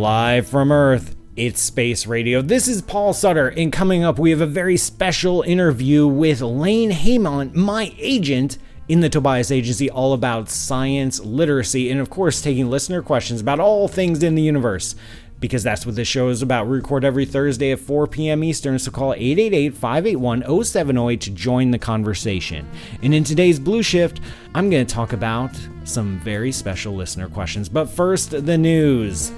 [0.00, 2.40] Live from Earth, it's Space Radio.
[2.40, 6.90] This is Paul Sutter, and coming up, we have a very special interview with Lane
[6.90, 8.56] Heymont, my agent
[8.88, 13.60] in the Tobias Agency, all about science literacy, and of course, taking listener questions about
[13.60, 14.94] all things in the universe
[15.40, 16.66] because that's what this show is about.
[16.66, 18.44] We record every Thursday at 4 p.m.
[18.44, 22.68] Eastern, so call 888 581 0708 to join the conversation.
[23.02, 24.20] And in today's Blue Shift,
[24.54, 25.50] I'm going to talk about
[25.84, 27.68] some very special listener questions.
[27.68, 29.32] But first, the news.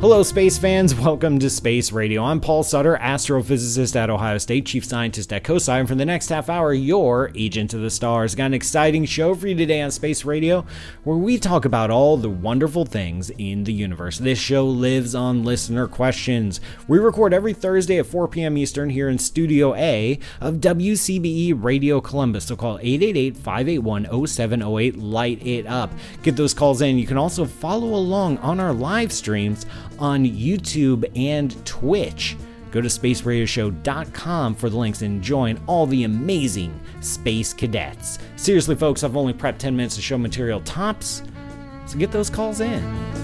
[0.00, 0.94] Hello, space fans.
[0.94, 2.24] Welcome to Space Radio.
[2.24, 6.30] I'm Paul Sutter, astrophysicist at Ohio State, chief scientist at COSI, and for the next
[6.30, 8.34] half hour, your agent of the stars.
[8.34, 10.64] Got an exciting show for you today on Space Radio,
[11.04, 14.16] where we talk about all the wonderful things in the universe.
[14.16, 16.62] This show lives on listener questions.
[16.88, 18.56] We record every Thursday at 4 p.m.
[18.56, 22.46] Eastern here in Studio A of WCBE Radio Columbus.
[22.46, 24.96] So call 888 581 0708.
[24.96, 25.92] Light it up.
[26.22, 26.96] Get those calls in.
[26.96, 29.66] You can also follow along on our live streams
[30.00, 32.36] on YouTube and Twitch.
[32.70, 38.18] Go to spaceradioshow.com for the links and join all the amazing space cadets.
[38.36, 41.22] Seriously, folks, I've only prepped 10 minutes of show material tops,
[41.86, 43.19] so get those calls in.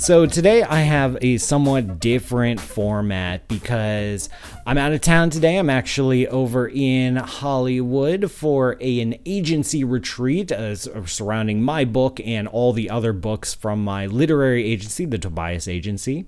[0.00, 4.30] So today I have a somewhat different format because
[4.64, 5.58] I'm out of town today.
[5.58, 12.48] I'm actually over in Hollywood for a, an agency retreat uh, surrounding my book and
[12.48, 16.24] all the other books from my literary agency, the Tobias Agency.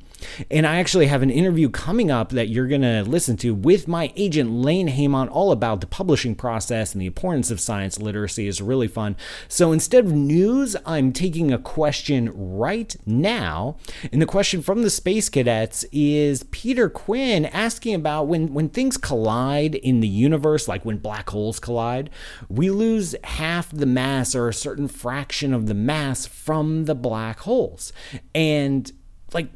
[0.50, 3.88] And I actually have an interview coming up that you're going to listen to with
[3.88, 8.47] my agent Lane Heymont all about the publishing process and the importance of science literacy
[8.47, 9.16] is really fun.
[9.49, 13.77] So instead of news, I'm taking a question right now.
[14.12, 18.97] And the question from the Space Cadets is Peter Quinn asking about when, when things
[18.97, 22.10] collide in the universe, like when black holes collide,
[22.49, 27.41] we lose half the mass or a certain fraction of the mass from the black
[27.41, 27.93] holes.
[28.34, 28.91] And
[29.33, 29.49] like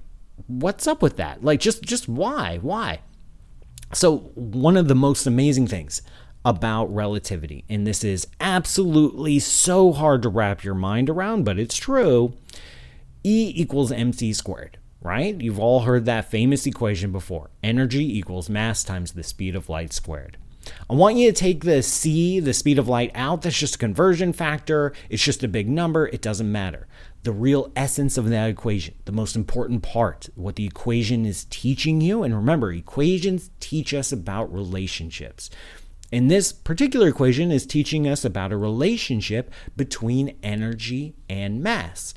[0.46, 1.42] what's up with that?
[1.42, 2.58] Like just just why?
[2.60, 3.00] Why?
[3.92, 6.02] So one of the most amazing things
[6.44, 11.76] about relativity, and this is absolutely so hard to wrap your mind around, but it's
[11.76, 12.34] true.
[13.24, 15.40] E equals mc squared, right?
[15.40, 17.50] You've all heard that famous equation before.
[17.62, 20.36] Energy equals mass times the speed of light squared.
[20.90, 23.42] I want you to take the c, the speed of light, out.
[23.42, 24.92] That's just a conversion factor.
[25.08, 26.06] It's just a big number.
[26.06, 26.86] It doesn't matter
[27.26, 32.00] the real essence of that equation, the most important part, what the equation is teaching
[32.00, 32.22] you.
[32.22, 35.50] And remember, equations teach us about relationships.
[36.12, 42.14] And this particular equation is teaching us about a relationship between energy and mass.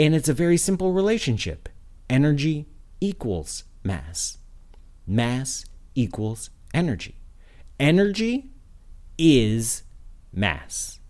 [0.00, 1.68] And it's a very simple relationship
[2.10, 2.66] energy
[3.00, 4.38] equals mass,
[5.06, 5.64] mass
[5.94, 7.14] equals energy.
[7.84, 8.48] Energy
[9.18, 9.82] is
[10.32, 11.00] mass,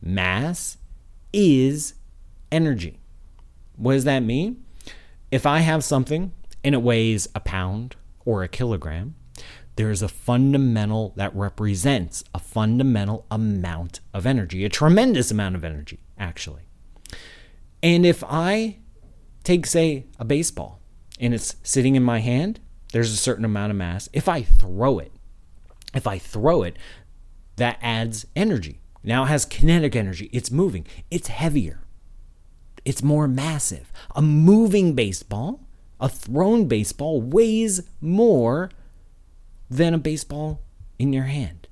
[0.00, 0.78] mass
[1.30, 1.92] is
[2.50, 3.00] energy.
[3.76, 4.64] What does that mean?
[5.30, 6.32] If I have something
[6.64, 9.14] and it weighs a pound or a kilogram,
[9.74, 15.64] there is a fundamental that represents a fundamental amount of energy, a tremendous amount of
[15.64, 16.62] energy, actually.
[17.82, 18.78] And if I
[19.44, 20.80] take, say, a baseball
[21.20, 22.58] and it's sitting in my hand,
[22.94, 24.08] there's a certain amount of mass.
[24.14, 25.12] If I throw it,
[25.94, 26.76] if I throw it,
[27.56, 28.80] that adds energy.
[29.02, 30.28] Now it has kinetic energy.
[30.32, 30.86] It's moving.
[31.10, 31.86] It's heavier
[32.86, 33.92] it's more massive.
[34.14, 35.60] A moving baseball,
[36.00, 38.70] a thrown baseball, weighs more
[39.68, 40.62] than a baseball
[40.96, 41.66] in your hand.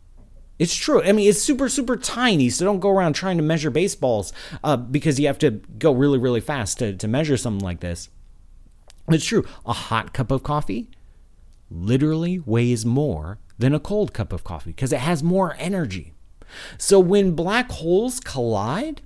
[0.59, 1.03] It's true.
[1.03, 2.51] I mean, it's super, super tiny.
[2.51, 4.33] So don't go around trying to measure baseballs
[4.65, 8.09] uh, because you have to go really, really fast to, to measure something like this.
[9.09, 9.45] It's true.
[9.65, 10.91] A hot cup of coffee
[11.71, 16.13] literally weighs more than a cold cup of coffee because it has more energy.
[16.79, 19.03] So when black holes collide,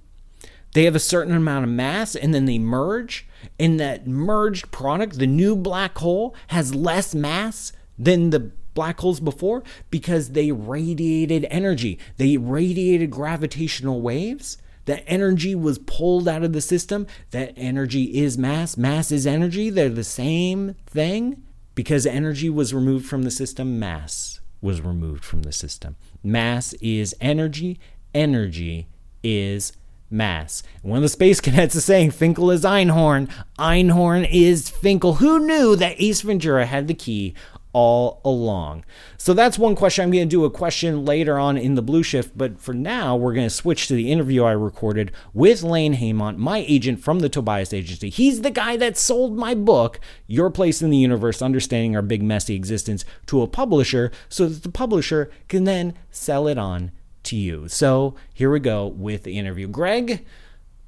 [0.74, 3.26] they have a certain amount of mass and then they merge.
[3.58, 9.20] And that merged product, the new black hole, has less mass than the black holes
[9.20, 11.98] before because they radiated energy.
[12.16, 14.58] They radiated gravitational waves.
[14.84, 17.06] That energy was pulled out of the system.
[17.30, 18.76] That energy is mass.
[18.76, 19.70] Mass is energy.
[19.70, 21.42] They're the same thing.
[21.74, 25.96] Because energy was removed from the system, mass was removed from the system.
[26.22, 27.78] Mass is energy.
[28.14, 28.88] Energy
[29.22, 29.72] is
[30.10, 30.62] mass.
[30.82, 33.30] One of the space cadets is saying Finkel is Einhorn.
[33.58, 35.14] Einhorn is Finkel.
[35.14, 37.34] Who knew that Ace Ventura had the key
[37.72, 38.84] all along.
[39.16, 40.04] So that's one question.
[40.04, 43.14] I'm going to do a question later on in the Blue Shift, but for now,
[43.14, 47.20] we're going to switch to the interview I recorded with Lane Heymont, my agent from
[47.20, 48.08] the Tobias Agency.
[48.08, 52.22] He's the guy that sold my book, Your Place in the Universe Understanding Our Big
[52.22, 56.90] Messy Existence, to a publisher so that the publisher can then sell it on
[57.24, 57.68] to you.
[57.68, 59.68] So here we go with the interview.
[59.68, 60.24] Greg,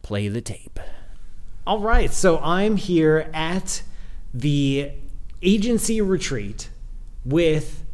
[0.02, 0.80] play the tape.
[1.66, 3.82] All right, so I'm here at
[4.32, 4.92] the
[5.42, 6.70] agency retreat
[7.25, 7.84] with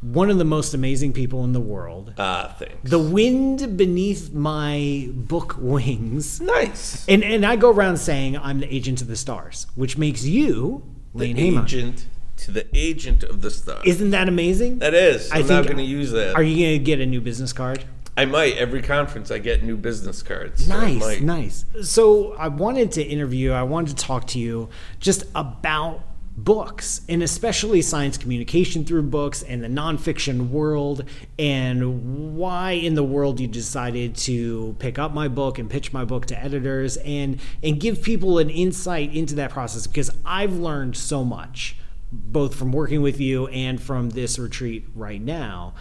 [0.00, 2.12] one of the most amazing people in the world.
[2.18, 2.90] Ah, thanks.
[2.90, 6.40] The wind beneath my book wings.
[6.40, 7.06] nice.
[7.08, 10.82] And and I go around saying I'm the agent of the stars, which makes you
[11.14, 12.06] The Lane agent
[12.38, 13.80] to the agent of the star.
[13.84, 14.80] Isn't that amazing?
[14.80, 15.30] that is.
[15.30, 16.34] I I'm not going to use that.
[16.34, 17.84] Are you going to get a new business card?
[18.16, 18.56] I might.
[18.56, 20.66] Every conference, I get new business cards.
[20.66, 21.64] so Nice, nice.
[21.82, 26.02] So I wanted to interview, I wanted to talk to you just about
[26.44, 31.04] books and especially science communication through books and the nonfiction world
[31.38, 36.04] and why in the world you decided to pick up my book and pitch my
[36.04, 40.96] book to editors and and give people an insight into that process because I've learned
[40.96, 41.76] so much
[42.10, 45.72] both from working with you and from this retreat right now.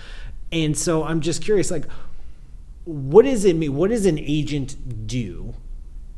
[0.52, 1.86] And so I'm just curious like
[2.86, 3.76] what does it mean?
[3.76, 5.54] What does an agent do?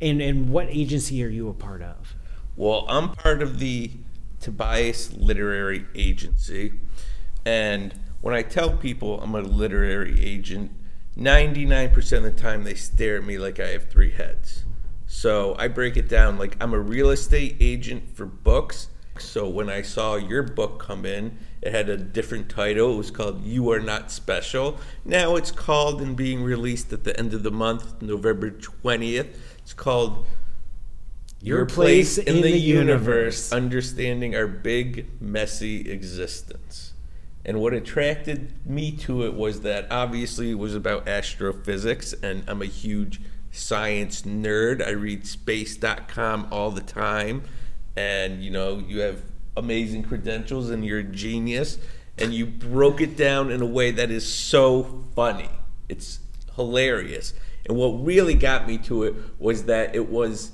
[0.00, 2.14] And and what agency are you a part of?
[2.56, 3.90] Well, I'm part of the
[4.44, 6.74] Tobias Literary Agency.
[7.46, 10.70] And when I tell people I'm a literary agent,
[11.16, 14.64] 99% of the time they stare at me like I have three heads.
[15.06, 18.88] So I break it down like I'm a real estate agent for books.
[19.18, 22.92] So when I saw your book come in, it had a different title.
[22.92, 24.78] It was called You Are Not Special.
[25.06, 29.36] Now it's called and being released at the end of the month, November 20th.
[29.58, 30.26] It's called
[31.44, 33.52] Your Place in the Universe.
[33.52, 36.94] understanding our big, messy existence.
[37.44, 42.62] And what attracted me to it was that obviously it was about astrophysics, and I'm
[42.62, 43.20] a huge
[43.52, 44.84] science nerd.
[44.84, 47.42] I read space.com all the time,
[47.94, 49.20] and you know, you have
[49.54, 51.76] amazing credentials and you're a genius,
[52.16, 55.50] and you broke it down in a way that is so funny.
[55.90, 56.20] It's
[56.56, 57.34] hilarious.
[57.66, 60.52] And what really got me to it was that it was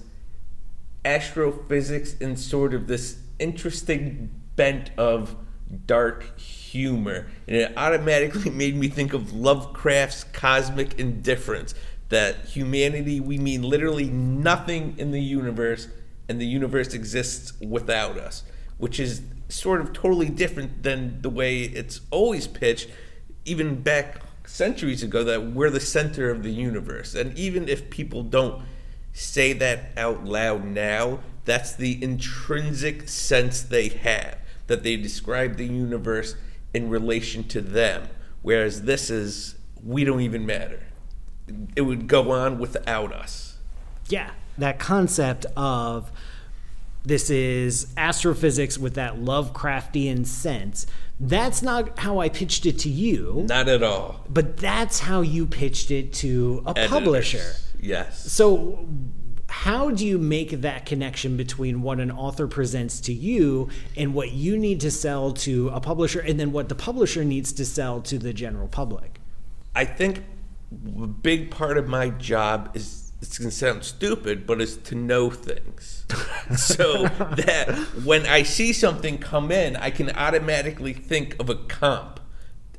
[1.05, 5.37] astrophysics and sort of this interesting bent of
[5.87, 7.27] dark humor.
[7.47, 11.75] And it automatically made me think of Lovecraft's cosmic indifference
[12.09, 15.89] that humanity, we mean literally nothing in the universe,
[16.29, 18.43] and the universe exists without us,
[18.79, 22.89] which is sort of totally different than the way it's always pitched,
[23.45, 27.15] even back centuries ago, that we're the center of the universe.
[27.15, 28.63] And even if people don't
[29.21, 35.67] say that out loud now, that's the intrinsic sense they have, that they describe the
[35.67, 36.35] universe
[36.73, 38.09] in relation to them.
[38.43, 40.81] Whereas this is, we don't even matter.
[41.77, 43.57] It would go on without us.
[44.09, 46.11] Yeah, that concept of
[47.05, 50.87] this is astrophysics with that Lovecraftian sense.
[51.19, 54.25] That's not how I pitched it to you, Not at all.
[54.29, 56.89] but that's how you pitched it to a Editors.
[56.91, 57.53] publisher.
[57.83, 58.31] Yes.
[58.31, 58.89] So,
[59.49, 64.31] how do you make that connection between what an author presents to you and what
[64.31, 68.01] you need to sell to a publisher, and then what the publisher needs to sell
[68.03, 69.21] to the general public?
[69.75, 70.25] I think
[71.03, 75.31] a big part of my job is it's gonna sound stupid, but is to know
[75.31, 76.07] things.
[76.57, 77.69] so that
[78.05, 82.20] when I see something come in, I can automatically think of a comp.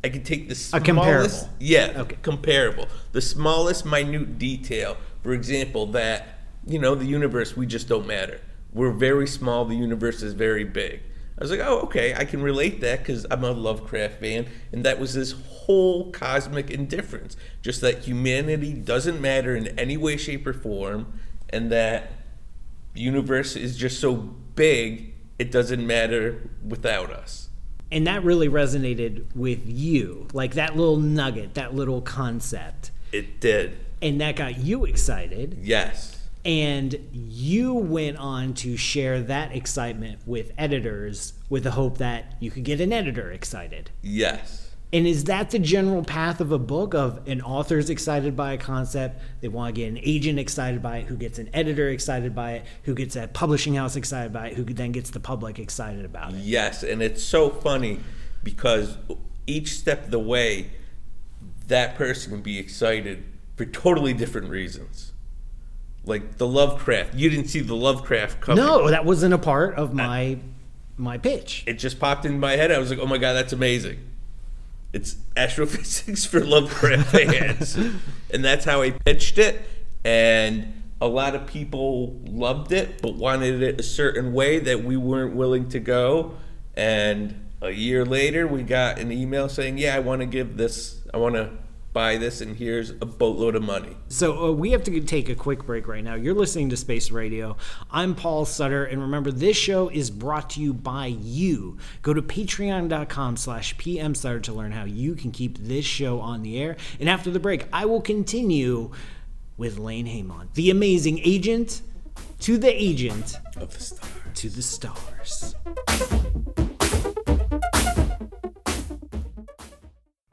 [0.04, 1.50] I can take the smallest, comparable.
[1.60, 2.18] yeah, Okay.
[2.22, 4.98] comparable, the smallest minute detail.
[5.22, 8.42] For example, that you know the universe, we just don't matter.
[8.74, 9.66] We're very small.
[9.66, 11.02] The universe is very big.
[11.38, 14.84] I was like, oh, okay, I can relate that because I'm a Lovecraft fan, and
[14.86, 20.46] that was this whole cosmic indifference, just that humanity doesn't matter in any way, shape,
[20.46, 21.14] or form,
[21.50, 22.12] and that
[22.94, 27.50] the universe is just so big it doesn't matter without us.
[27.92, 32.92] And that really resonated with you, like that little nugget, that little concept.
[33.12, 35.58] It did, And that got you excited.
[35.62, 42.38] yes, And you went on to share that excitement with editors with the hope that
[42.40, 43.90] you could get an editor excited.
[44.02, 44.71] yes.
[44.94, 48.58] And is that the general path of a book of an author's excited by a
[48.58, 52.36] concept, they want to get an agent excited by it, who gets an editor excited
[52.36, 55.60] by it, who gets a publishing house excited by it, who then gets the public
[55.60, 56.40] excited about it.
[56.40, 58.02] Yes, and it's so funny
[58.44, 58.98] because
[59.48, 60.72] each step of the way,
[61.68, 63.24] that person can be excited
[63.56, 65.14] for totally different reasons.
[66.04, 68.64] Like the Lovecraft, you didn't see the Lovecraft coming.
[68.64, 70.40] No, that wasn't a part of my
[70.98, 71.64] my pitch.
[71.66, 72.72] It just popped in my head.
[72.72, 74.11] I was like, oh my god, that's amazing.
[74.94, 77.76] It's astrophysics for Lovecraft fans,
[78.32, 79.62] and that's how I pitched it.
[80.04, 84.98] And a lot of people loved it, but wanted it a certain way that we
[84.98, 86.34] weren't willing to go.
[86.76, 91.02] And a year later, we got an email saying, "Yeah, I want to give this.
[91.14, 91.50] I want to
[91.94, 95.36] buy this, and here's a boatload of money." So uh, we have to take a
[95.36, 96.16] quick break right now.
[96.16, 97.58] You're listening to Space Radio.
[97.90, 101.78] I'm Paul Sutter, and remember, this show is brought to you by you.
[102.02, 106.60] Go to patreon.com slash pmsutter to learn how you can keep this show on the
[106.62, 106.78] air.
[107.00, 108.92] And after the break, I will continue
[109.58, 111.82] with Lane Heymont, the amazing agent
[112.40, 114.12] to the agent Of the stars.
[114.36, 115.56] to the stars.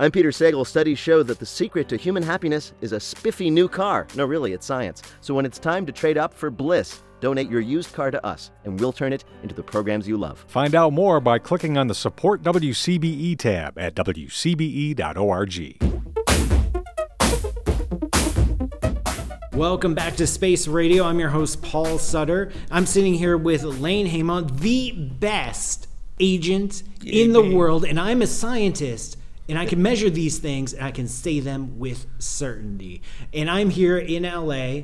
[0.01, 0.65] I'm Peter Sagal.
[0.65, 4.07] Studies show that the secret to human happiness is a spiffy new car.
[4.15, 5.03] No, really, it's science.
[5.21, 8.53] So when it's time to trade up for bliss, donate your used car to us,
[8.65, 10.45] and we'll turn it into the programs you love.
[10.47, 14.95] Find out more by clicking on the Support WCBE tab at wcbe.org.
[19.53, 21.03] Welcome back to Space Radio.
[21.03, 22.53] I'm your host, Paul Sutter.
[22.71, 25.89] I'm sitting here with Lane Heymont, the best
[26.21, 27.57] agent in the baby.
[27.57, 29.18] world, and I'm a scientist.
[29.49, 33.03] And I can measure these things and I can say them with certainty.
[33.33, 34.83] And I'm here in LA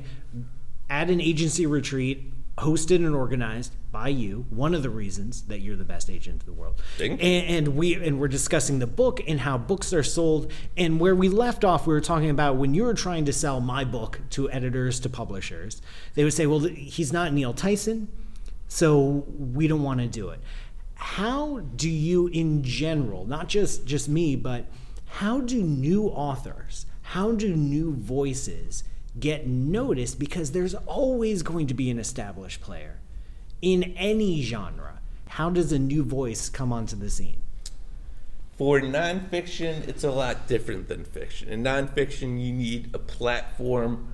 [0.89, 4.47] at an agency retreat hosted and organized by you.
[4.51, 6.81] One of the reasons that you're the best agent in the world.
[7.21, 10.53] And, and we and we're discussing the book and how books are sold.
[10.77, 13.61] And where we left off, we were talking about when you were trying to sell
[13.61, 15.83] my book to editors to publishers,
[16.15, 18.09] they would say, "Well, he's not Neil Tyson,
[18.69, 20.41] so we don't want to do it."
[20.95, 24.67] How do you, in general, not just just me, but
[25.07, 28.85] how do new authors, how do new voices
[29.19, 30.19] get noticed?
[30.19, 32.99] Because there's always going to be an established player
[33.63, 35.01] in any genre.
[35.29, 37.43] How does a new voice come onto the scene?
[38.57, 41.49] For nonfiction, it's a lot different than fiction.
[41.49, 44.13] In nonfiction, you need a platform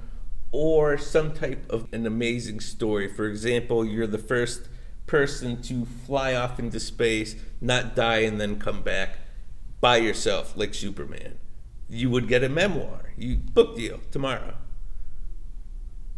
[0.51, 3.07] or some type of an amazing story.
[3.07, 4.63] For example, you're the first
[5.11, 9.19] person to fly off into space, not die, and then come back
[9.81, 11.37] by yourself, like Superman.
[11.89, 13.13] You would get a memoir.
[13.19, 14.55] You book deal tomorrow.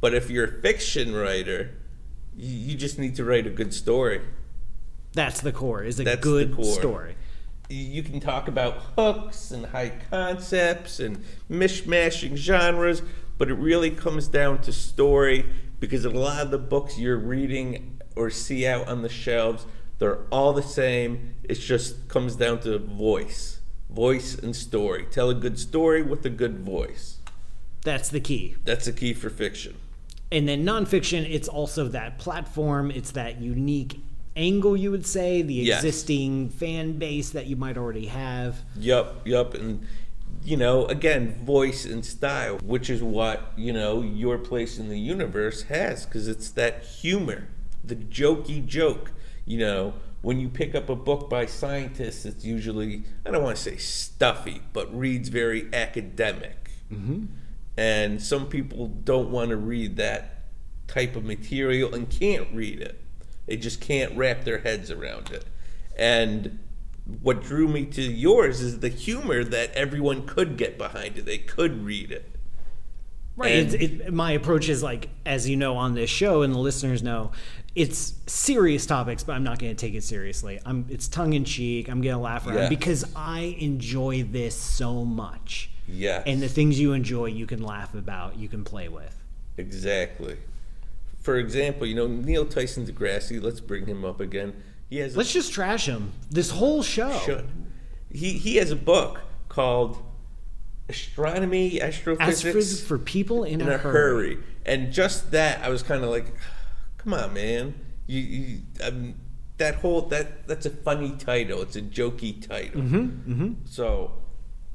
[0.03, 1.71] But if you're a fiction writer,
[2.37, 4.21] you you just need to write a good story.
[5.15, 5.83] That's the core.
[5.83, 7.17] Is a That's good story.
[7.71, 13.01] you can talk about hooks and high concepts and mishmashing genres,
[13.39, 15.47] but it really comes down to story
[15.81, 19.67] because a lot of the books you're reading or see out on the shelves,
[19.99, 21.35] they're all the same.
[21.45, 25.07] It just comes down to voice, voice and story.
[25.11, 27.19] Tell a good story with a good voice.
[27.85, 28.57] That's the key.
[28.65, 29.75] That's the key for fiction.
[30.31, 32.91] And then nonfiction, it's also that platform.
[32.91, 34.01] It's that unique
[34.35, 35.85] angle, you would say, the Yes.
[35.85, 38.63] existing fan base that you might already have.
[38.79, 39.87] Yup, yup, and
[40.45, 44.99] you know, again, voice and style, which is what you know your place in the
[44.99, 47.47] universe has, because it's that humor,
[47.85, 49.13] the jokey joke.
[49.45, 53.57] You know, when you pick up a book by scientists, it's usually I don't want
[53.57, 57.27] to say stuffy, but reads very academic, mm-hmm.
[57.77, 60.45] and some people don't want to read that
[60.87, 63.01] type of material and can't read it.
[63.47, 65.45] They just can't wrap their heads around it.
[65.97, 66.59] And
[67.21, 71.27] what drew me to yours is the humor that everyone could get behind it.
[71.27, 72.32] They could read it.
[73.37, 73.53] Right.
[73.53, 77.03] And- it, my approach is like, as you know, on this show, and the listeners
[77.03, 77.33] know,
[77.75, 80.61] it's serious topics, but I'm not going to take it seriously.
[80.67, 80.85] I'm.
[80.91, 81.89] It's tongue in cheek.
[81.89, 82.69] I'm going to laugh around Yeah.
[82.69, 85.71] because I enjoy this so much.
[85.89, 86.23] Yes.
[86.27, 89.17] And the things you enjoy, you can laugh about, you can play with.
[89.57, 90.37] Exactly.
[91.21, 94.55] For example, you know, Neil Tyson deGrasse, let's bring him up again.
[94.91, 96.13] He has a Let's just trash him.
[96.31, 97.19] This whole show.
[97.21, 97.49] should.
[98.11, 99.97] He he has a book called
[100.89, 104.39] Astronomy, Astrophysics Astrophysics for people in, in a hurry.
[104.67, 106.27] And just that, I was kind of like,
[106.99, 107.75] come on, man.
[108.07, 109.15] You, you um,
[109.59, 111.63] that whole that that's a funny title.
[111.63, 112.83] It's a jokey title.
[112.83, 114.13] Mm-hmm, So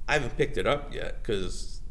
[0.07, 1.81] I haven't picked it up yet because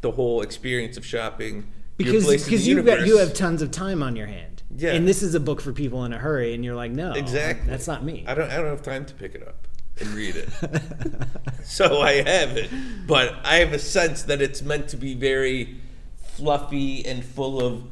[0.00, 4.02] the whole experience of shopping because because the you got you have tons of time
[4.02, 4.62] on your hand.
[4.74, 4.92] Yeah.
[4.92, 7.68] And this is a book for people in a hurry, and you're like, no, exactly
[7.68, 8.24] that's not me.
[8.26, 9.68] I don't I don't have time to pick it up
[10.00, 10.48] and read it.
[11.64, 12.70] so I have it,
[13.06, 15.76] but I have a sense that it's meant to be very
[16.18, 17.84] fluffy and full of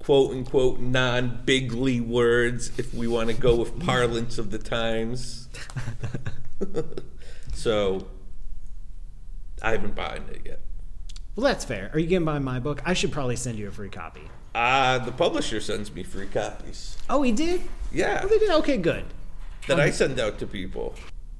[0.00, 5.48] quote unquote non bigly words if we want to go with parlance of the times.
[7.54, 8.06] so
[9.62, 10.60] I haven't bought it yet.
[11.36, 11.90] Well, that's fair.
[11.94, 12.82] Are you going to buy my book?
[12.84, 14.22] I should probably send you a free copy.
[14.54, 16.98] Uh, the publisher sends me free copies.
[17.08, 17.62] Oh, he did.
[17.90, 18.20] Yeah.
[18.22, 18.50] Oh, they did.
[18.50, 19.04] Okay, good.
[19.66, 20.94] that I send out to people.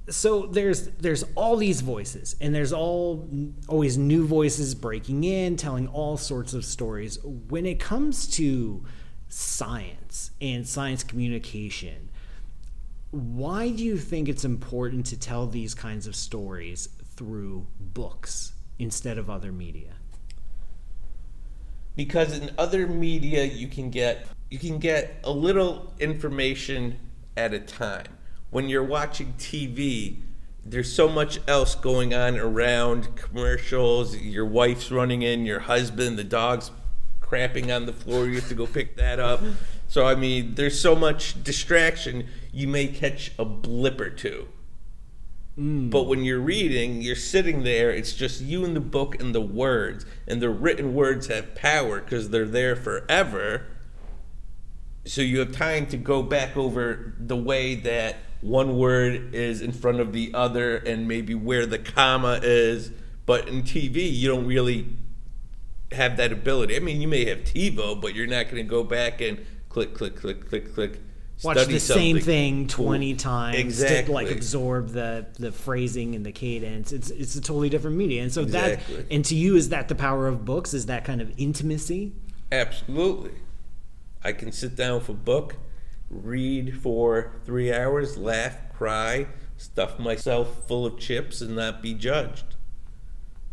[0.09, 3.29] So there's there's all these voices and there's all
[3.69, 7.19] always new voices breaking in telling all sorts of stories.
[7.23, 8.85] When it comes to
[9.29, 12.11] science and science communication
[13.13, 19.19] why do you think it's important to tell these kinds of stories through books instead
[19.19, 19.93] of other media?
[21.95, 26.99] Because in other media you can get you can get a little information
[27.37, 28.07] at a time
[28.53, 30.19] when you're watching tv
[30.65, 34.17] there's so much else going on around commercials.
[34.17, 36.71] Your wife's running in your husband the dog's
[37.21, 38.27] crapping on the floor.
[38.27, 39.41] You have to go pick that up.
[39.89, 44.49] So i mean there's so much distraction you may catch a blip or two.
[45.59, 45.91] Mm.
[45.91, 49.41] But when you're reading, you're sitting there, it's just you and the book and the
[49.41, 50.07] words.
[50.27, 53.67] And the written words have power because they're there forever.
[55.05, 59.73] So you have time to go back over the way that one word is in
[59.73, 62.91] front of the other and maybe where the comma is.
[63.25, 64.89] But in TV, you don't really
[65.93, 66.77] have that ability.
[66.77, 69.95] I mean, you may have TiVo, but you're not going to go back and click,
[69.95, 71.01] click, click, click, click.
[71.45, 72.67] watch study the same thing.
[72.67, 74.05] 20 times Exactly.
[74.07, 78.23] to like absorb the the phrasing and the cadence it's it's a totally different media
[78.23, 78.97] and so Exactly.
[78.97, 82.13] that and to you is that the power of books is that kind of intimacy
[82.51, 83.33] Absolutely.
[84.23, 85.57] I can sit down with a book,
[86.12, 89.26] read for three hours, laugh, cry,
[89.57, 92.45] stuff myself full of chips, and not be judged.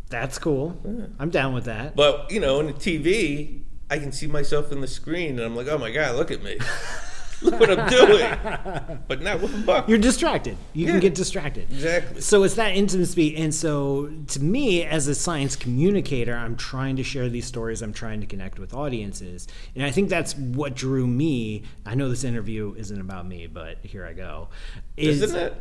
[0.08, 0.78] that's cool
[1.18, 4.80] i'm down with that But, you know, in the TV, I can see myself in
[4.80, 6.58] the screen, and I'm like, oh my God, look at me.
[7.42, 8.98] look what I'm doing.
[9.08, 9.88] But not with a book.
[9.88, 10.92] you're distracted you Yeah.
[10.92, 12.20] can get distracted Exactly.
[12.20, 17.02] so it's that intimacy and so to me as a science communicator i'm trying to
[17.02, 21.06] share these stories i'm trying to connect with audiences and i think that's what drew
[21.06, 24.48] me i know this interview isn't about me but here i go
[24.96, 25.54] is, Isn't it?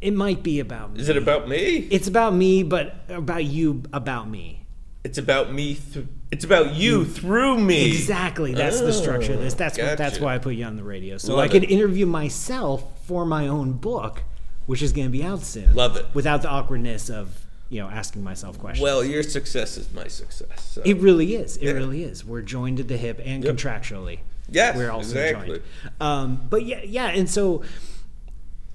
[0.00, 1.86] it might be about me Is it about me?
[1.90, 4.62] it's about me but about you about me
[5.04, 5.74] It's about me.
[5.92, 7.86] Th- it's about you through me.
[7.86, 10.82] exactly that's the structure of this that's what, that's why i put you on the
[10.82, 11.70] radio so Love i could it.
[11.70, 14.22] interview myself for my own book
[14.66, 16.06] which is going to be out soon Love it.
[16.14, 20.64] without the awkwardness of you know asking myself questions Well, your success is my success.
[20.72, 20.82] So.
[20.84, 21.56] It really is.
[21.56, 21.72] It Yeah.
[21.72, 22.24] really is.
[22.24, 23.56] We're joined at the hip and Yep.
[23.56, 24.20] contractually.
[24.48, 25.48] Yes, we're also exactly.
[25.48, 25.62] joined.
[26.00, 27.62] Um, but yeah, yeah, and so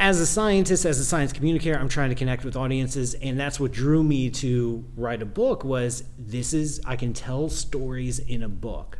[0.02, 3.60] as a scientist, as a science communicator, I'm trying to connect with audiences, and that's
[3.60, 5.64] what drew me to write a book.
[5.64, 8.98] Was this is I can tell stories in a book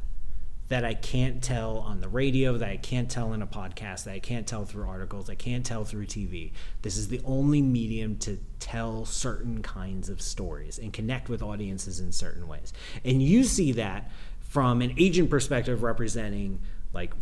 [0.68, 4.14] that I can't tell on the radio, that I can't tell in a podcast, that
[4.14, 6.52] I can't tell through articles, I can't tell through TV.
[6.84, 12.00] This is the only medium to tell certain kinds of stories and connect with audiences
[12.00, 12.74] in certain ways.
[13.04, 16.62] And you see that from an agent perspective representing
[16.94, 17.16] like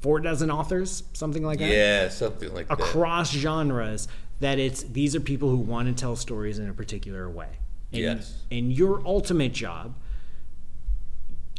[0.00, 2.74] four dozen authors, something like that Yeah, something like that.
[2.80, 4.06] across genres
[4.40, 7.48] that it's these are people who want to tell stories in a particular way.
[7.92, 8.42] And, Yes.
[8.50, 9.96] And your ultimate job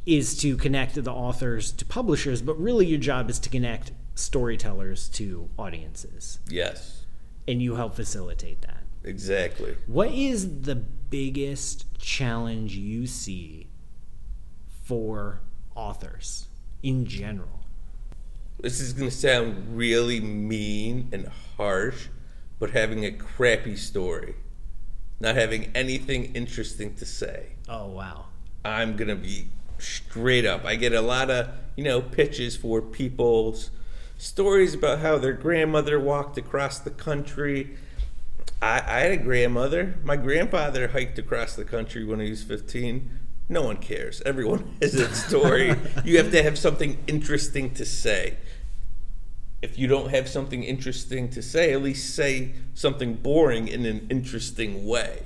[0.06, 5.10] is to connect the authors to publishers, but really your job is to connect storytellers
[5.10, 6.40] to audiences.
[6.50, 7.06] Yes,
[7.48, 8.84] And you help facilitate that.
[9.04, 9.76] exactly.
[9.88, 13.68] What is the biggest challenge you see
[14.84, 15.42] for
[15.76, 16.48] authors
[16.84, 17.59] in general?
[18.62, 22.08] This is going to sound really mean and harsh,
[22.60, 24.36] but having a crappy story,
[25.20, 27.54] not having anything interesting to say.
[27.70, 28.26] Oh, wow.
[28.66, 30.66] I'm going to be straight up.
[30.66, 33.72] I get a lot of, you know, pitches for people's
[34.18, 37.78] stories about how their grandmother walked across the country.
[38.62, 39.96] I, I had a grandmother.
[40.04, 43.10] My grandfather hiked across the country when he was 15.
[43.48, 44.22] No one cares.
[44.26, 45.76] Everyone has a story.
[46.04, 48.36] you have to have something interesting to say.
[49.62, 54.08] If you don't have something interesting to say, at least say something boring in an
[54.10, 55.24] interesting way.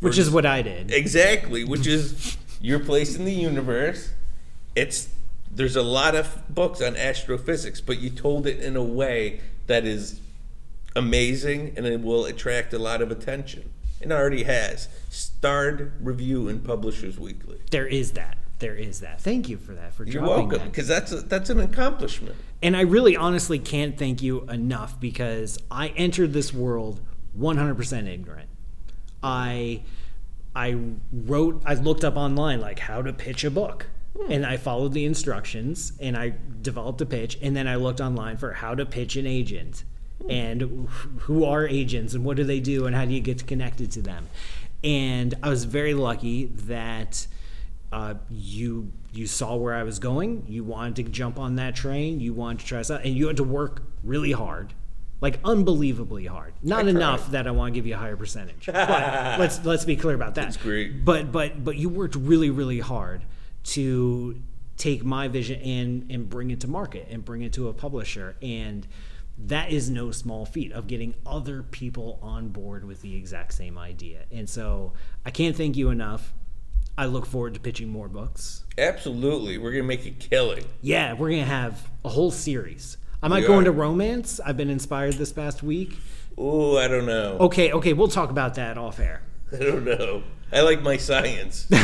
[0.00, 0.92] Which is what I did.
[0.92, 4.10] Exactly, which is your place in the universe.
[4.76, 5.08] It's
[5.50, 9.84] there's a lot of books on astrophysics, but you told it in a way that
[9.84, 10.20] is
[10.94, 13.70] amazing and it will attract a lot of attention.
[14.00, 14.88] It already has.
[15.10, 17.60] Starred Review in Publishers Weekly.
[17.70, 18.36] There is that.
[18.58, 19.20] There is that.
[19.20, 19.94] Thank you for that.
[19.94, 20.64] For You're welcome, that.
[20.64, 22.34] because that's a, that's an accomplishment.
[22.60, 27.00] And I really honestly can't thank you enough because I entered this world
[27.38, 28.48] 100% ignorant.
[29.22, 29.82] I
[30.56, 30.76] I
[31.12, 33.86] wrote I looked up online like how to pitch a book.
[34.18, 34.32] Hmm.
[34.32, 38.36] And I followed the instructions and I developed a pitch and then I looked online
[38.38, 39.84] for how to pitch an agent
[40.22, 40.30] hmm.
[40.30, 40.88] and
[41.20, 44.02] who are agents and what do they do and how do you get connected to
[44.02, 44.28] them.
[44.82, 47.26] And I was very lucky that
[47.92, 50.44] uh, you you saw where I was going.
[50.48, 52.20] You wanted to jump on that train.
[52.20, 54.74] You wanted to try out, and you had to work really hard
[55.20, 56.54] like unbelievably hard.
[56.62, 57.32] Not I enough tried.
[57.32, 58.66] that I want to give you a higher percentage.
[58.66, 58.76] But
[59.38, 60.42] let's let's be clear about that.
[60.42, 61.04] That's great.
[61.04, 63.24] But but but you worked really really hard
[63.64, 64.40] to
[64.76, 68.36] take my vision and and bring it to market and bring it to a publisher
[68.40, 68.86] and
[69.46, 73.78] that is no small feat of getting other people on board with the exact same
[73.78, 74.24] idea.
[74.32, 76.34] And so I can't thank you enough.
[76.98, 78.64] I look forward to pitching more books.
[78.76, 79.56] Absolutely.
[79.56, 80.64] We're going to make a killing.
[80.82, 82.98] Yeah, we're gonna have a whole series.
[83.22, 83.58] I might We go are.
[83.60, 84.40] into romance.
[84.44, 85.96] I've been inspired this past week.
[86.38, 87.38] Ooh, I don't know.
[87.40, 89.22] Okay, okay, we'll talk about that off air.
[89.52, 90.22] I don't know.
[90.52, 91.66] I like my science.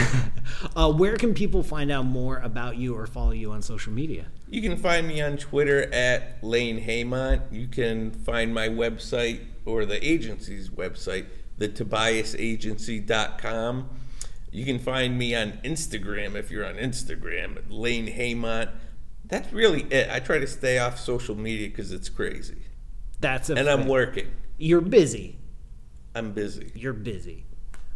[0.77, 4.27] Uh, where can people find out more about you or follow you on social media?
[4.49, 7.41] You can find me on Twitter at Lane Heymont.
[7.51, 11.25] You can find my website or the agency's website,
[11.59, 13.89] thetobiasagency.com.
[14.55, 18.71] You can find me on Instagram if you're on Instagram, at Lane Heymont.
[19.25, 20.09] That's really it.
[20.09, 22.63] I try to stay off social media because it's crazy.
[23.19, 24.31] That's a And I'm working.
[24.57, 25.39] You're busy.
[26.15, 26.71] I'm busy.
[26.77, 27.47] You're busy.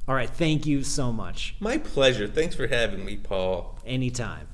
[0.09, 1.55] All right, thank you so much.
[1.61, 2.27] My pleasure.
[2.27, 3.79] Thanks for having me, Paul.
[3.87, 4.49] Anytime.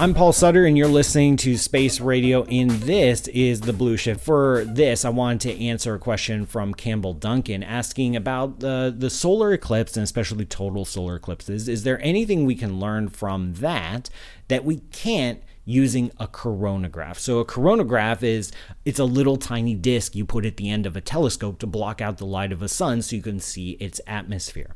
[0.00, 4.22] I'm Paul Sutter, and you're listening to Space Radio, and this is the Blue Shift.
[4.22, 9.10] For this, I wanted to answer a question from Campbell Duncan asking about the, the
[9.10, 11.68] solar eclipse and especially total solar eclipses.
[11.68, 14.08] Is there anything we can learn from that
[14.48, 17.16] that we can't using a coronagraph.
[17.16, 18.50] So a coronagraph is
[18.86, 22.00] it's a little tiny disc you put at the end of a telescope to block
[22.00, 24.74] out the light of a sun so you can see its atmosphere.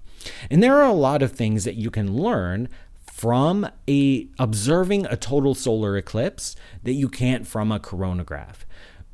[0.51, 2.69] And there are a lot of things that you can learn
[3.15, 8.65] from a observing a total solar eclipse that you can't from a coronagraph.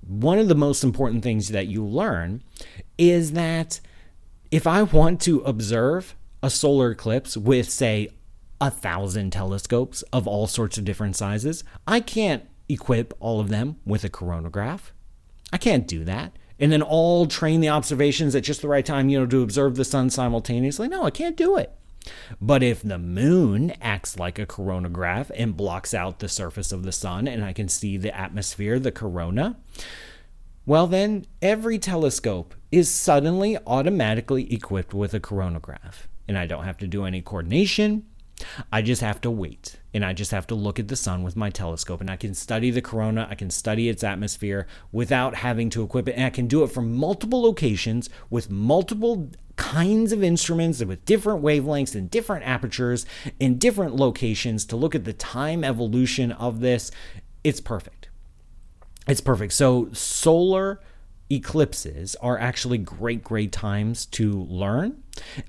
[0.00, 2.42] One of the most important things that you learn
[2.96, 3.78] is that
[4.50, 8.08] if I want to observe a solar eclipse with, say,
[8.58, 13.76] a thousand telescopes of all sorts of different sizes, I can't equip all of them
[13.84, 14.92] with a coronagraph.
[15.52, 16.38] I can't do that.
[16.58, 19.76] And then all train the observations at just the right time, you know, to observe
[19.76, 20.88] the sun simultaneously.
[20.88, 21.76] No, I can't do it.
[22.40, 26.92] But if the moon acts like a coronagraph and blocks out the surface of the
[26.92, 29.56] sun and I can see the atmosphere, the corona,
[30.66, 36.06] well, then every telescope is suddenly automatically equipped with a coronagraph.
[36.28, 38.06] And I don't have to do any coordination.
[38.72, 39.76] I just have to wait.
[39.92, 42.00] And I just have to look at the sun with my telescope.
[42.00, 46.08] And I can study the corona, I can study its atmosphere without having to equip
[46.08, 46.16] it.
[46.16, 51.04] And I can do it from multiple locations with multiple kinds of instruments and with
[51.04, 53.04] different wavelengths and different apertures
[53.38, 56.90] in different locations to look at the time evolution of this.
[57.44, 58.08] It's perfect.
[59.06, 59.52] It's perfect.
[59.52, 60.80] So solar
[61.30, 65.02] eclipses are actually great, great times to learn.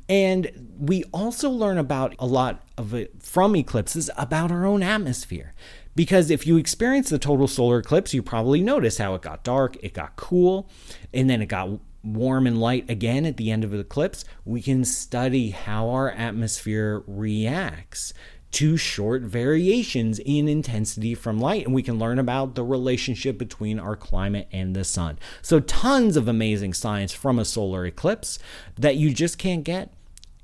[0.07, 5.53] And we also learn about a lot of it from eclipses about our own atmosphere.
[5.95, 9.75] Because if you experience the total solar eclipse, you probably notice how it got dark,
[9.83, 10.69] it got cool,
[11.13, 14.23] and then it got warm and light again at the end of the eclipse.
[14.45, 18.13] We can study how our atmosphere reacts
[18.51, 23.79] to short variations in intensity from light, and we can learn about the relationship between
[23.79, 25.17] our climate and the sun.
[25.41, 28.39] So, tons of amazing science from a solar eclipse
[28.75, 29.93] that you just can't get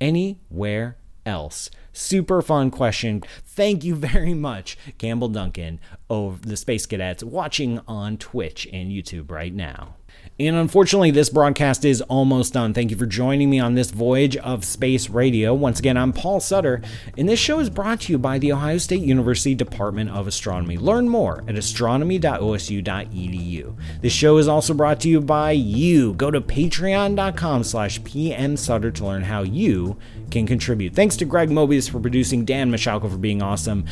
[0.00, 1.70] anywhere else.
[1.92, 3.22] Super fun question.
[3.44, 9.30] Thank you very much, Campbell Duncan of the Space Cadets, watching on Twitch and YouTube
[9.30, 9.97] right now.
[10.40, 12.72] And unfortunately, this broadcast is almost done.
[12.72, 15.52] Thank you for joining me on this voyage of space radio.
[15.52, 16.80] Once again, I'm Paul Sutter,
[17.16, 20.76] and this show is brought to you by the Ohio State University Department of Astronomy.
[20.76, 23.76] Learn more at astronomy.osu.edu.
[24.00, 26.14] This show is also brought to you by you.
[26.14, 29.96] Go to patreon.com slash pmsutter to learn how you
[30.30, 30.94] can contribute.
[30.94, 33.86] Thanks to Greg Mobius for producing, Dan Michalko for being awesome,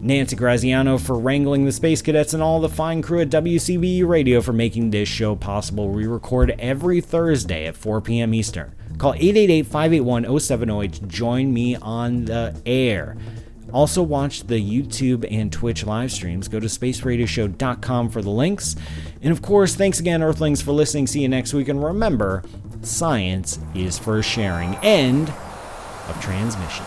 [0.00, 4.40] Nancy Graziano for wrangling the Space Cadets, and all the fine crew at WCBE Radio
[4.40, 5.88] for making this show possible.
[5.88, 8.32] We record every Thursday at 4 p.m.
[8.32, 8.74] Eastern.
[8.98, 13.16] Call 888 581 0708 to join me on the air.
[13.72, 16.48] Also, watch the YouTube and Twitch live streams.
[16.48, 18.76] Go to spaceradioshow.com for the links.
[19.20, 21.06] And of course, thanks again, Earthlings, for listening.
[21.06, 21.68] See you next week.
[21.68, 22.42] And remember,
[22.82, 24.74] science is for sharing.
[24.76, 25.28] End
[26.08, 26.86] of transmission.